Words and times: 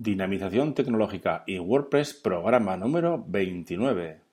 Dinamización 0.00 0.74
tecnológica 0.74 1.42
y 1.44 1.58
WordPress 1.58 2.14
programa 2.14 2.76
número 2.76 3.24
29. 3.26 4.27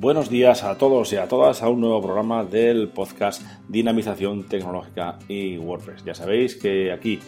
Buenos 0.00 0.30
días 0.30 0.64
a 0.64 0.78
todos 0.78 1.12
y 1.12 1.16
a 1.16 1.28
todas 1.28 1.62
a 1.62 1.68
un 1.68 1.82
nuevo 1.82 2.00
programa 2.00 2.42
del 2.42 2.88
podcast 2.88 3.42
Dinamización 3.68 4.44
Tecnológica 4.44 5.18
y 5.28 5.58
WordPress. 5.58 6.06
Ya 6.06 6.14
sabéis 6.14 6.56
que 6.56 6.90
aquí 6.90 7.18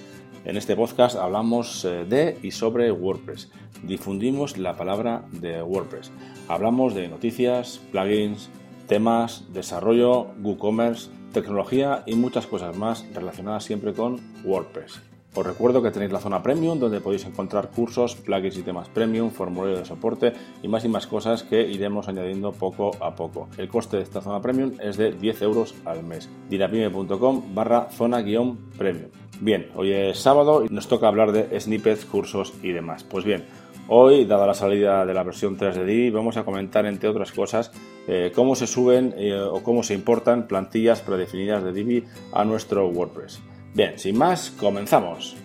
en 0.46 0.56
este 0.56 0.74
podcast 0.74 1.16
hablamos 1.16 1.84
eh, 1.84 2.06
de 2.08 2.38
y 2.42 2.50
sobre 2.50 2.90
WordPress. 2.90 3.50
Difundimos 3.82 4.56
la 4.56 4.74
palabra 4.74 5.22
de 5.32 5.62
WordPress. 5.62 6.12
Hablamos 6.48 6.94
de 6.94 7.08
noticias, 7.08 7.78
plugins, 7.90 8.48
temas, 8.88 9.44
desarrollo, 9.52 10.28
WooCommerce, 10.42 11.10
tecnología 11.34 12.04
y 12.06 12.14
muchas 12.14 12.46
cosas 12.46 12.74
más 12.74 13.04
relacionadas 13.12 13.64
siempre 13.64 13.92
con 13.92 14.18
WordPress. 14.44 15.11
Os 15.34 15.46
recuerdo 15.46 15.82
que 15.82 15.90
tenéis 15.90 16.12
la 16.12 16.20
zona 16.20 16.42
premium 16.42 16.78
donde 16.78 17.00
podéis 17.00 17.24
encontrar 17.24 17.70
cursos, 17.70 18.16
plugins 18.16 18.58
y 18.58 18.62
temas 18.62 18.90
premium, 18.90 19.30
formulario 19.30 19.78
de 19.78 19.86
soporte 19.86 20.34
y 20.62 20.68
más 20.68 20.84
y 20.84 20.88
más 20.88 21.06
cosas 21.06 21.42
que 21.42 21.62
iremos 21.62 22.06
añadiendo 22.06 22.52
poco 22.52 22.90
a 23.00 23.14
poco. 23.14 23.48
El 23.56 23.68
coste 23.68 23.96
de 23.96 24.02
esta 24.02 24.20
zona 24.20 24.42
premium 24.42 24.72
es 24.78 24.98
de 24.98 25.12
10 25.12 25.42
euros 25.42 25.74
al 25.86 26.02
mes. 26.02 26.28
dinapime.com 26.50 27.54
barra 27.54 27.88
zona 27.90 28.20
guion 28.20 28.58
premium. 28.76 29.08
Bien, 29.40 29.68
hoy 29.74 29.92
es 29.92 30.18
sábado 30.18 30.66
y 30.66 30.68
nos 30.68 30.86
toca 30.86 31.08
hablar 31.08 31.32
de 31.32 31.58
snippets, 31.58 32.04
cursos 32.04 32.52
y 32.62 32.72
demás. 32.72 33.02
Pues 33.02 33.24
bien, 33.24 33.44
Hoy, 33.88 34.26
dada 34.26 34.46
la 34.46 34.54
salida 34.54 35.04
de 35.04 35.12
la 35.12 35.24
versión 35.24 35.56
3 35.56 35.74
de 35.74 35.84
Divi, 35.84 36.10
vamos 36.10 36.36
a 36.36 36.44
comentar, 36.44 36.86
entre 36.86 37.08
otras 37.08 37.32
cosas, 37.32 37.72
eh, 38.06 38.30
cómo 38.32 38.54
se 38.54 38.68
suben 38.68 39.12
eh, 39.18 39.34
o 39.38 39.62
cómo 39.64 39.82
se 39.82 39.92
importan 39.92 40.46
plantillas 40.46 41.02
predefinidas 41.02 41.64
de 41.64 41.72
Divi 41.72 42.04
a 42.32 42.44
nuestro 42.44 42.88
WordPress. 42.88 43.42
Bien, 43.74 43.98
sin 43.98 44.18
más, 44.18 44.50
comenzamos. 44.50 45.36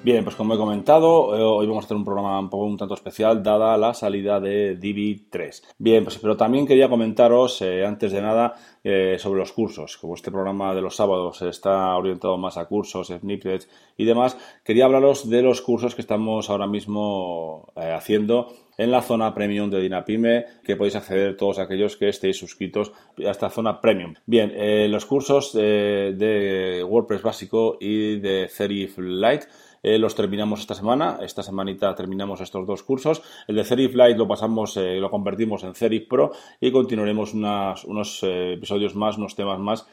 Bien, 0.00 0.22
pues 0.22 0.36
como 0.36 0.54
he 0.54 0.56
comentado, 0.56 1.36
eh, 1.36 1.42
hoy 1.42 1.66
vamos 1.66 1.84
a 1.84 1.86
hacer 1.86 1.96
un 1.96 2.04
programa 2.04 2.38
un 2.38 2.48
poco 2.48 2.66
un 2.66 2.76
tanto 2.76 2.94
especial 2.94 3.42
dada 3.42 3.76
la 3.76 3.92
salida 3.94 4.38
de 4.38 4.76
Divi 4.76 5.26
3. 5.28 5.74
Bien, 5.76 6.04
pues 6.04 6.18
pero 6.18 6.36
también 6.36 6.68
quería 6.68 6.88
comentaros 6.88 7.60
eh, 7.62 7.84
antes 7.84 8.12
de 8.12 8.22
nada 8.22 8.54
eh, 8.84 9.16
sobre 9.18 9.40
los 9.40 9.50
cursos. 9.50 9.96
Como 9.96 10.14
este 10.14 10.30
programa 10.30 10.72
de 10.72 10.82
los 10.82 10.94
sábados 10.94 11.42
está 11.42 11.96
orientado 11.96 12.38
más 12.38 12.56
a 12.58 12.66
cursos, 12.66 13.08
snippets 13.08 13.68
y 13.96 14.04
demás, 14.04 14.38
quería 14.64 14.84
hablaros 14.84 15.28
de 15.28 15.42
los 15.42 15.60
cursos 15.62 15.96
que 15.96 16.02
estamos 16.02 16.48
ahora 16.48 16.68
mismo 16.68 17.72
haciendo 17.74 18.54
en 18.78 18.92
la 18.92 19.02
zona 19.02 19.34
premium 19.34 19.68
de 19.68 19.80
Dinapime, 19.80 20.44
que 20.64 20.76
podéis 20.76 20.94
acceder 20.94 21.36
todos 21.36 21.58
aquellos 21.58 21.96
que 21.96 22.08
estéis 22.08 22.38
suscritos 22.38 22.92
a 23.18 23.30
esta 23.30 23.50
zona 23.50 23.80
premium. 23.80 24.14
Bien, 24.24 24.52
los 24.92 25.04
cursos 25.04 25.52
de 25.52 26.86
WordPress 26.88 27.22
básico 27.22 27.76
y 27.80 28.20
de 28.20 28.48
Serif 28.48 28.98
Lite 28.98 29.48
eh, 29.82 29.98
los 29.98 30.14
terminamos 30.14 30.60
esta 30.60 30.74
semana. 30.74 31.18
Esta 31.22 31.42
semanita 31.42 31.94
terminamos 31.94 32.40
estos 32.40 32.66
dos 32.66 32.82
cursos. 32.82 33.22
El 33.46 33.56
de 33.56 33.64
Serif 33.64 33.94
Lite 33.94 34.18
lo 34.18 34.28
pasamos, 34.28 34.76
eh, 34.76 34.96
lo 34.96 35.10
convertimos 35.10 35.64
en 35.64 35.74
Serif 35.74 36.08
Pro 36.08 36.32
y 36.60 36.70
continuaremos 36.70 37.34
unos 37.34 38.22
eh, 38.22 38.54
episodios 38.54 38.94
más, 38.94 39.18
unos 39.18 39.34
temas 39.34 39.58
más 39.58 39.86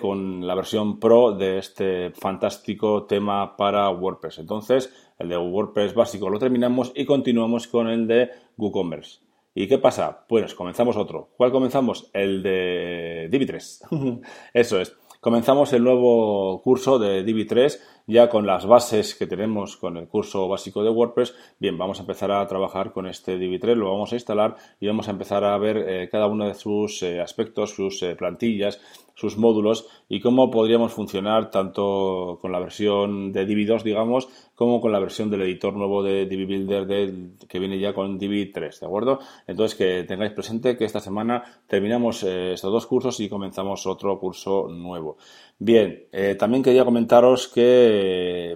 con 0.00 0.46
la 0.46 0.54
versión 0.54 1.00
Pro 1.00 1.32
de 1.32 1.58
este 1.58 2.12
fantástico 2.12 3.06
tema 3.06 3.56
para 3.56 3.90
WordPress. 3.90 4.38
Entonces, 4.38 4.94
el 5.18 5.28
de 5.28 5.36
WordPress 5.36 5.94
básico 5.94 6.30
lo 6.30 6.38
terminamos 6.38 6.92
y 6.94 7.04
continuamos 7.04 7.66
con 7.66 7.88
el 7.88 8.06
de 8.06 8.30
WooCommerce. 8.56 9.18
¿Y 9.52 9.68
qué 9.68 9.78
pasa? 9.78 10.26
Pues 10.28 10.54
comenzamos 10.54 10.96
otro. 10.96 11.30
¿Cuál 11.36 11.52
comenzamos? 11.52 12.10
El 12.12 12.42
de 12.42 13.28
Divi3. 13.30 14.20
Eso 14.52 14.80
es. 14.80 14.96
Comenzamos 15.20 15.72
el 15.72 15.84
nuevo 15.84 16.60
curso 16.60 16.98
de 16.98 17.24
Divi3 17.24 17.78
ya 18.06 18.28
con 18.28 18.46
las 18.46 18.66
bases 18.66 19.14
que 19.14 19.26
tenemos 19.26 19.76
con 19.76 19.96
el 19.96 20.08
curso 20.08 20.46
básico 20.48 20.82
de 20.82 20.90
WordPress, 20.90 21.34
bien, 21.58 21.78
vamos 21.78 21.98
a 21.98 22.02
empezar 22.02 22.30
a 22.32 22.46
trabajar 22.46 22.92
con 22.92 23.06
este 23.06 23.38
Divi3, 23.38 23.74
lo 23.74 23.90
vamos 23.90 24.12
a 24.12 24.16
instalar 24.16 24.56
y 24.78 24.86
vamos 24.86 25.08
a 25.08 25.12
empezar 25.12 25.44
a 25.44 25.56
ver 25.56 25.78
eh, 25.78 26.08
cada 26.10 26.26
uno 26.26 26.46
de 26.46 26.54
sus 26.54 27.02
eh, 27.02 27.20
aspectos, 27.20 27.70
sus 27.70 28.02
eh, 28.02 28.14
plantillas, 28.14 28.80
sus 29.14 29.38
módulos 29.38 29.86
y 30.08 30.20
cómo 30.20 30.50
podríamos 30.50 30.92
funcionar 30.92 31.50
tanto 31.50 32.38
con 32.42 32.50
la 32.50 32.58
versión 32.58 33.32
de 33.32 33.46
Divi 33.46 33.64
2, 33.64 33.84
digamos, 33.84 34.28
como 34.56 34.80
con 34.80 34.90
la 34.90 34.98
versión 34.98 35.30
del 35.30 35.42
editor 35.42 35.72
nuevo 35.74 36.02
de 36.02 36.26
Divi 36.26 36.44
Builder 36.44 37.12
que 37.48 37.58
viene 37.60 37.78
ya 37.78 37.92
con 37.92 38.18
Divi 38.18 38.50
3, 38.52 38.80
¿de 38.80 38.86
acuerdo? 38.86 39.20
Entonces 39.46 39.78
que 39.78 40.02
tengáis 40.02 40.32
presente 40.32 40.76
que 40.76 40.84
esta 40.84 40.98
semana 40.98 41.44
terminamos 41.68 42.24
estos 42.24 42.72
dos 42.72 42.86
cursos 42.86 43.20
y 43.20 43.28
comenzamos 43.28 43.86
otro 43.86 44.18
curso 44.18 44.66
nuevo. 44.68 45.16
Bien, 45.58 46.06
también 46.36 46.64
quería 46.64 46.84
comentaros 46.84 47.46
que 47.46 47.93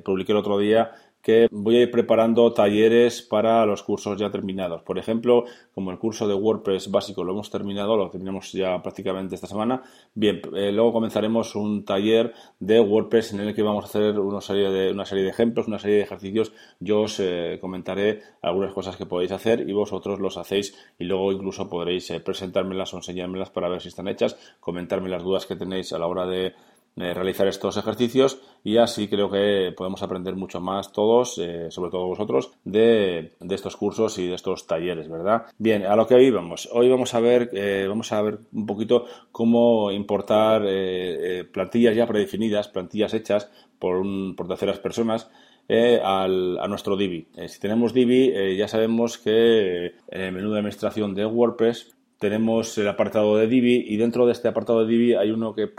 publiqué 0.05 0.33
el 0.33 0.39
otro 0.39 0.59
día 0.59 0.93
que 1.23 1.49
voy 1.51 1.77
a 1.77 1.83
ir 1.83 1.91
preparando 1.91 2.53
talleres 2.53 3.23
para 3.23 3.67
los 3.67 3.83
cursos 3.83 4.19
ya 4.19 4.31
terminados. 4.31 4.83
Por 4.83 4.99
ejemplo, 4.99 5.45
como 5.75 5.91
el 5.91 5.99
curso 5.99 6.29
de 6.29 6.35
WordPress 6.35 6.91
básico 6.91 7.25
lo 7.25 7.33
hemos 7.33 7.51
terminado, 7.51 7.97
lo 7.97 8.09
terminamos 8.09 8.53
ya 8.53 8.81
prácticamente 8.83 9.35
esta 9.35 9.47
semana. 9.47 9.83
Bien, 10.15 10.41
eh, 10.55 10.73
luego 10.73 10.93
comenzaremos 10.93 11.55
un 11.55 11.85
taller 11.85 12.33
de 12.61 12.81
WordPress 12.81 13.35
en 13.35 13.41
el 13.41 13.55
que 13.55 13.63
vamos 13.63 13.85
a 13.85 13.89
hacer 13.89 14.19
una 14.19 14.41
serie 14.41 14.71
de, 14.71 14.93
una 14.93 15.05
serie 15.05 15.25
de 15.25 15.31
ejemplos, 15.31 15.67
una 15.67 15.79
serie 15.79 15.97
de 15.97 16.03
ejercicios. 16.03 16.53
Yo 16.81 17.03
os 17.03 17.19
eh, 17.21 17.59
comentaré 17.61 18.23
algunas 18.41 18.73
cosas 18.73 18.97
que 18.97 19.07
podéis 19.07 19.33
hacer 19.33 19.69
y 19.69 19.73
vosotros 19.73 20.21
los 20.21 20.39
hacéis 20.39 20.75
y 20.99 21.05
luego 21.05 21.33
incluso 21.33 21.69
podréis 21.69 22.11
presentármelas 22.25 22.95
o 22.95 22.97
enseñármelas 22.97 23.51
para 23.51 23.69
ver 23.69 23.83
si 23.83 23.89
están 23.89 24.09
hechas, 24.09 24.39
comentarme 24.61 25.09
las 25.09 25.23
dudas 25.23 25.47
que 25.47 25.57
tenéis 25.57 25.93
a 25.93 25.99
la 25.99 26.07
hora 26.07 26.27
de 26.27 26.55
eh, 27.01 27.15
realizar 27.15 27.47
estos 27.47 27.77
ejercicios 27.77 28.41
y 28.65 28.79
así 28.79 29.07
creo 29.07 29.31
que 29.31 29.73
podemos 29.77 30.03
aprender 30.03 30.35
mucho 30.35 30.61
más 30.61 30.91
todos, 30.91 31.39
eh, 31.39 31.71
sobre 31.71 31.91
todo 31.91 32.09
vosotros, 32.09 32.51
de, 32.65 33.35
estos 33.49 33.77
cursos 33.77 34.19
y 34.19 34.27
de 34.27 34.35
estos 34.35 34.67
talleres, 34.67 35.09
¿verdad? 35.09 35.47
Bien, 35.59 35.87
a 35.87 35.95
lo 35.95 36.07
que 36.07 36.17
hoy 36.17 36.31
vamos. 36.31 36.69
Hoy 36.73 36.89
vamos 36.89 37.15
a 37.15 37.21
ver, 37.21 37.51
eh, 37.53 37.87
vamos 37.89 38.11
a 38.11 38.21
ver 38.23 38.41
un 38.53 38.67
poquito 38.67 39.05
cómo 39.31 39.93
importar 39.93 40.63
plantillas 41.53 41.95
ya 41.95 42.07
predefinidas, 42.07 42.69
plantillas 42.69 43.15
hechas 43.15 43.51
por, 43.79 44.03
por 44.35 44.49
terceras 44.49 44.81
personas 44.81 45.31
al, 45.69 46.59
a 46.59 46.67
nuestro 46.67 46.97
Divi. 46.97 47.29
si 47.47 47.61
tenemos 47.61 47.93
Divi, 47.93 48.57
ya 48.57 48.67
sabemos 48.67 49.19
que 49.19 49.95
en 50.09 50.21
el 50.21 50.33
menú 50.33 50.51
de 50.51 50.59
administración 50.59 51.15
de 51.15 51.27
WordPress 51.27 51.98
tenemos 52.19 52.77
el 52.79 52.89
apartado 52.89 53.37
de 53.37 53.47
Divi 53.47 53.85
y 53.87 53.97
dentro 53.97 54.27
de 54.27 54.33
este 54.33 54.49
apartado 54.49 54.85
de 54.85 54.91
Divi 54.91 55.15
hay 55.15 55.31
uno 55.31 55.55
que 55.55 55.71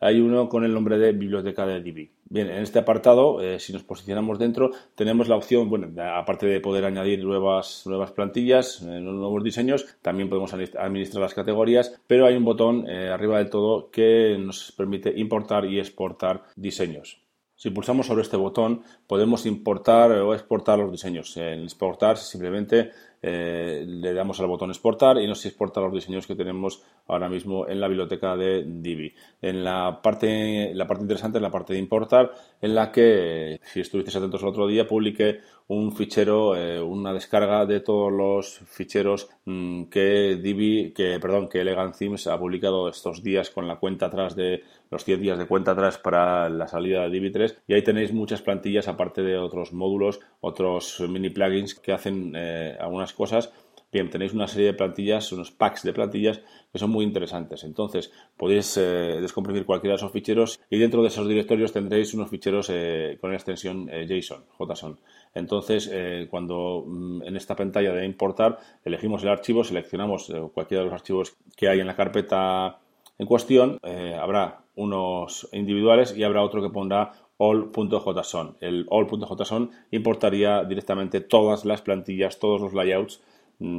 hay 0.00 0.20
uno 0.20 0.48
con 0.48 0.64
el 0.64 0.72
nombre 0.72 0.98
de 0.98 1.12
biblioteca 1.12 1.66
de 1.66 1.80
Divi. 1.80 2.10
Bien, 2.30 2.48
en 2.50 2.62
este 2.62 2.78
apartado, 2.78 3.40
eh, 3.40 3.58
si 3.58 3.72
nos 3.72 3.82
posicionamos 3.82 4.38
dentro, 4.38 4.70
tenemos 4.94 5.28
la 5.28 5.36
opción, 5.36 5.70
bueno, 5.70 5.88
aparte 6.02 6.46
de 6.46 6.60
poder 6.60 6.84
añadir 6.84 7.24
nuevas, 7.24 7.84
nuevas 7.86 8.12
plantillas, 8.12 8.82
eh, 8.82 9.00
nuevos 9.00 9.42
diseños, 9.42 9.86
también 10.02 10.28
podemos 10.28 10.52
administrar 10.52 11.22
las 11.22 11.34
categorías, 11.34 11.98
pero 12.06 12.26
hay 12.26 12.36
un 12.36 12.44
botón 12.44 12.88
eh, 12.88 13.08
arriba 13.08 13.38
del 13.38 13.50
todo 13.50 13.90
que 13.90 14.36
nos 14.38 14.72
permite 14.72 15.12
importar 15.16 15.64
y 15.64 15.78
exportar 15.78 16.44
diseños. 16.54 17.22
Si 17.56 17.70
pulsamos 17.70 18.06
sobre 18.06 18.22
este 18.22 18.36
botón, 18.36 18.82
podemos 19.08 19.44
importar 19.44 20.12
o 20.12 20.32
exportar 20.32 20.78
los 20.78 20.92
diseños. 20.92 21.36
En 21.38 21.64
exportar 21.64 22.16
simplemente 22.16 22.92
eh, 23.22 23.84
le 23.86 24.12
damos 24.12 24.40
al 24.40 24.46
botón 24.46 24.70
exportar 24.70 25.18
y 25.18 25.26
nos 25.26 25.44
exporta 25.44 25.80
los 25.80 25.92
diseños 25.92 26.26
que 26.26 26.34
tenemos 26.34 26.82
ahora 27.06 27.28
mismo 27.28 27.66
en 27.68 27.80
la 27.80 27.88
biblioteca 27.88 28.36
de 28.36 28.64
Divi. 28.66 29.12
En 29.42 29.64
la 29.64 30.00
parte, 30.02 30.72
la 30.74 30.86
parte 30.86 31.02
interesante 31.02 31.38
es 31.38 31.42
la 31.42 31.50
parte 31.50 31.72
de 31.72 31.78
importar, 31.78 32.30
en 32.60 32.74
la 32.74 32.92
que, 32.92 33.60
si 33.62 33.80
estuvisteis 33.80 34.16
atentos 34.16 34.42
el 34.42 34.48
otro 34.48 34.66
día, 34.66 34.86
publiqué 34.86 35.38
un 35.68 35.92
fichero, 35.92 36.56
eh, 36.56 36.80
una 36.80 37.12
descarga 37.12 37.66
de 37.66 37.80
todos 37.80 38.10
los 38.10 38.58
ficheros 38.66 39.28
mm, 39.44 39.84
que 39.84 40.38
Divi, 40.42 40.92
que, 40.94 41.18
perdón, 41.20 41.48
que 41.48 41.60
Elegant 41.60 41.94
Themes 41.96 42.26
ha 42.26 42.38
publicado 42.38 42.88
estos 42.88 43.22
días 43.22 43.50
con 43.50 43.68
la 43.68 43.76
cuenta 43.76 44.06
atrás 44.06 44.34
de 44.34 44.64
los 44.90 45.04
100 45.04 45.20
días 45.20 45.38
de 45.38 45.46
cuenta 45.46 45.72
atrás 45.72 45.98
para 45.98 46.48
la 46.48 46.66
salida 46.66 47.06
de 47.06 47.20
Divi3 47.20 47.58
y 47.66 47.74
ahí 47.74 47.82
tenéis 47.82 48.12
muchas 48.14 48.40
plantillas 48.40 48.88
aparte 48.88 49.22
de 49.22 49.36
otros 49.36 49.74
módulos, 49.74 50.20
otros 50.40 51.00
mini 51.06 51.28
plugins 51.28 51.74
que 51.74 51.92
hacen 51.92 52.32
eh, 52.34 52.76
algunas 52.80 53.12
cosas 53.12 53.52
Bien, 53.90 54.10
tenéis 54.10 54.34
una 54.34 54.46
serie 54.46 54.66
de 54.66 54.74
plantillas, 54.74 55.32
unos 55.32 55.50
packs 55.50 55.82
de 55.82 55.94
plantillas 55.94 56.42
que 56.70 56.78
son 56.78 56.90
muy 56.90 57.06
interesantes. 57.06 57.64
Entonces, 57.64 58.12
podéis 58.36 58.76
eh, 58.76 59.16
descomprimir 59.18 59.64
cualquiera 59.64 59.92
de 59.94 59.96
esos 59.96 60.12
ficheros 60.12 60.60
y 60.68 60.78
dentro 60.78 61.00
de 61.00 61.08
esos 61.08 61.26
directorios 61.26 61.72
tendréis 61.72 62.12
unos 62.12 62.28
ficheros 62.28 62.68
eh, 62.70 63.16
con 63.18 63.32
extensión 63.32 63.88
eh, 63.90 64.06
JSON, 64.06 64.44
JSON. 64.58 64.98
Entonces, 65.34 65.90
cuando 66.30 66.84
mm, 66.86 67.22
en 67.22 67.36
esta 67.36 67.56
pantalla 67.56 67.92
de 67.92 68.04
importar 68.04 68.58
elegimos 68.84 69.22
el 69.22 69.30
archivo, 69.30 69.64
seleccionamos 69.64 70.30
cualquiera 70.52 70.82
de 70.82 70.90
los 70.90 70.94
archivos 70.94 71.36
que 71.56 71.68
hay 71.68 71.80
en 71.80 71.86
la 71.86 71.96
carpeta 71.96 72.80
en 73.18 73.26
cuestión, 73.26 73.78
habrá 74.20 74.60
unos 74.76 75.48
individuales 75.52 76.16
y 76.16 76.24
habrá 76.24 76.42
otro 76.42 76.62
que 76.62 76.70
pondrá 76.70 77.12
all.json. 77.38 78.56
El 78.60 78.86
all.json 78.90 79.70
importaría 79.90 80.64
directamente 80.64 81.20
todas 81.20 81.64
las 81.64 81.82
plantillas, 81.82 82.38
todos 82.38 82.60
los 82.60 82.74
layouts 82.74 83.20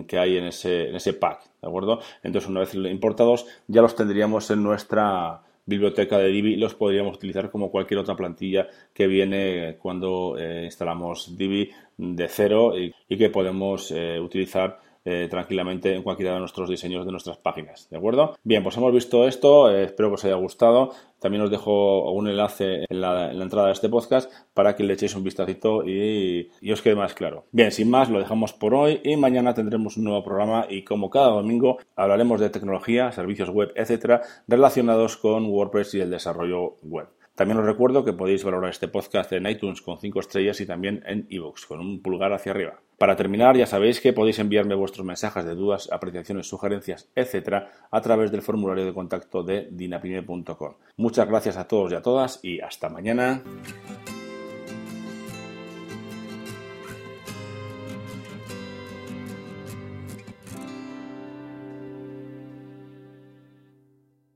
que 0.07 0.17
hay 0.17 0.37
en 0.37 0.45
ese, 0.45 0.89
en 0.89 0.95
ese 0.95 1.13
pack, 1.13 1.43
¿de 1.61 1.67
acuerdo? 1.67 1.99
Entonces, 2.23 2.49
una 2.49 2.61
vez 2.61 2.73
importados, 2.75 3.45
ya 3.67 3.81
los 3.81 3.95
tendríamos 3.95 4.51
en 4.51 4.63
nuestra 4.63 5.41
biblioteca 5.65 6.17
de 6.17 6.29
Divi 6.29 6.53
y 6.53 6.57
los 6.57 6.73
podríamos 6.73 7.15
utilizar 7.15 7.51
como 7.51 7.69
cualquier 7.69 7.99
otra 7.99 8.15
plantilla 8.15 8.67
que 8.93 9.07
viene 9.07 9.77
cuando 9.79 10.35
eh, 10.37 10.65
instalamos 10.65 11.37
Divi 11.37 11.69
de 11.95 12.27
cero 12.27 12.73
y, 12.77 13.17
que 13.17 13.29
podemos 13.29 13.91
eh, 13.91 14.19
utilizar 14.19 14.79
eh, 15.05 15.27
tranquilamente 15.29 15.95
en 15.95 16.03
cualquiera 16.03 16.33
de 16.33 16.39
nuestros 16.39 16.69
diseños 16.69 17.05
de 17.05 17.11
nuestras 17.11 17.37
páginas. 17.37 17.87
¿De 17.89 17.97
acuerdo? 17.97 18.35
Bien, 18.43 18.63
pues 18.63 18.75
hemos 18.77 18.93
visto 18.93 19.27
esto, 19.27 19.71
eh, 19.71 19.85
espero 19.85 20.09
que 20.09 20.15
os 20.15 20.25
haya 20.25 20.35
gustado. 20.35 20.91
También 21.19 21.43
os 21.43 21.51
dejo 21.51 22.11
un 22.11 22.27
enlace 22.27 22.85
en 22.89 23.01
la, 23.01 23.31
entrada 23.31 23.67
de 23.67 23.73
este 23.73 23.89
podcast 23.89 24.31
para 24.53 24.75
que 24.75 24.83
le 24.83 24.93
echéis 24.93 25.15
un 25.15 25.23
vistacito 25.23 25.83
y, 25.85 26.49
y, 26.61 26.71
os 26.71 26.81
quede 26.81 26.95
más 26.95 27.13
claro. 27.13 27.45
Bien, 27.51 27.71
sin 27.71 27.89
más, 27.89 28.09
lo 28.09 28.19
dejamos 28.19 28.53
por 28.53 28.73
hoy 28.73 29.01
y 29.03 29.17
mañana 29.17 29.53
tendremos 29.53 29.97
un 29.97 30.05
nuevo 30.05 30.23
programa 30.23 30.65
y 30.69 30.83
como 30.83 31.09
cada 31.09 31.27
domingo 31.27 31.77
hablaremos 31.95 32.39
de 32.39 32.49
tecnología, 32.49 33.11
servicios 33.11 33.49
web, 33.49 33.71
etcétera, 33.75 34.21
relacionados 34.47 35.17
con 35.17 35.45
WordPress 35.45 35.95
y 35.95 36.01
el 36.01 36.09
desarrollo 36.09 36.75
web. 36.83 37.07
También 37.39 37.57
os 37.59 37.65
recuerdo 37.65 38.03
que 38.03 38.11
podéis 38.11 38.43
valorar 38.43 38.69
este 38.69 38.89
podcast 38.89 39.31
en 39.31 39.47
iTunes 39.47 39.81
con 39.81 39.97
5 39.97 40.19
estrellas 40.19 40.59
y 40.59 40.65
también 40.65 41.01
en 41.07 41.25
iVoox 41.29 41.67
con 41.67 41.79
un 41.79 42.01
pulgar 42.01 42.33
hacia 42.33 42.51
arriba. 42.51 42.81
Para 42.97 43.15
terminar, 43.15 43.55
ya 43.55 43.65
sabéis 43.65 44.01
que 44.01 44.11
podéis 44.11 44.39
enviarme 44.39 44.75
vuestros 44.75 45.05
mensajes 45.05 45.45
de 45.45 45.55
dudas, 45.55 45.87
apreciaciones, 45.89 46.47
sugerencias, 46.49 47.07
etcétera, 47.15 47.71
a 47.91 48.01
través 48.01 48.33
del 48.33 48.41
formulario 48.41 48.83
de 48.83 48.93
contacto 48.93 49.41
de 49.41 49.69
dinapime.com. 49.71 50.73
Muchas 50.97 51.29
gracias 51.29 51.55
a 51.55 51.65
todos 51.65 51.93
y 51.93 51.95
a 51.95 52.01
todas 52.01 52.43
y 52.43 52.59
hasta 52.59 52.89
mañana. 52.89 53.41